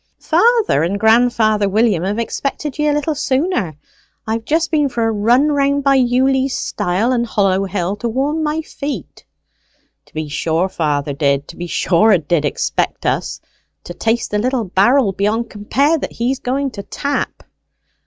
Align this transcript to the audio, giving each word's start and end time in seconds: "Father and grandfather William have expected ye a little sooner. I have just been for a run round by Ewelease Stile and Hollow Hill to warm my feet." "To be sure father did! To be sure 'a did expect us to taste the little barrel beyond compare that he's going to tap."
"Father 0.17 0.81
and 0.81 0.99
grandfather 0.99 1.69
William 1.69 2.01
have 2.03 2.17
expected 2.17 2.79
ye 2.79 2.87
a 2.87 2.91
little 2.93 3.13
sooner. 3.13 3.77
I 4.25 4.33
have 4.33 4.45
just 4.45 4.71
been 4.71 4.89
for 4.89 5.05
a 5.07 5.11
run 5.11 5.51
round 5.51 5.83
by 5.83 5.97
Ewelease 5.99 6.55
Stile 6.57 7.11
and 7.11 7.23
Hollow 7.23 7.65
Hill 7.65 7.97
to 7.97 8.09
warm 8.09 8.41
my 8.41 8.63
feet." 8.63 9.25
"To 10.07 10.13
be 10.15 10.27
sure 10.27 10.69
father 10.69 11.13
did! 11.13 11.47
To 11.49 11.55
be 11.55 11.67
sure 11.67 12.09
'a 12.11 12.17
did 12.17 12.45
expect 12.45 13.05
us 13.05 13.41
to 13.83 13.93
taste 13.93 14.31
the 14.31 14.39
little 14.39 14.63
barrel 14.63 15.11
beyond 15.11 15.51
compare 15.51 15.99
that 15.99 16.13
he's 16.13 16.39
going 16.39 16.71
to 16.71 16.81
tap." 16.81 17.43